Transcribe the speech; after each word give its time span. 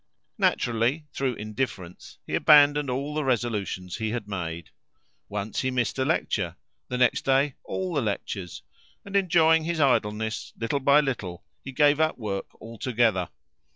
Naturally, 0.39 1.05
through 1.13 1.35
indifference, 1.35 2.17
he 2.25 2.33
abandoned 2.33 2.89
all 2.89 3.13
the 3.13 3.23
resolutions 3.23 3.97
he 3.97 4.09
had 4.09 4.27
made. 4.27 4.71
Once 5.29 5.59
he 5.61 5.69
missed 5.69 5.99
a 5.99 6.05
lecture; 6.05 6.55
the 6.87 6.97
next 6.97 7.21
day 7.23 7.53
all 7.63 7.93
the 7.93 8.01
lectures; 8.01 8.63
and, 9.05 9.15
enjoying 9.15 9.63
his 9.65 9.79
idleness, 9.79 10.53
little 10.59 10.79
by 10.79 11.01
little, 11.01 11.43
he 11.63 11.71
gave 11.71 11.99
up 11.99 12.17
work 12.17 12.59
altogether. 12.59 13.29